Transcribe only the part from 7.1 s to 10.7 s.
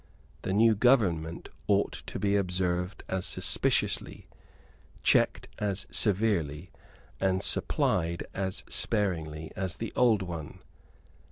and supplied as sparingly as the old one.